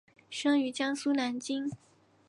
[0.31, 1.69] 生于江苏南京。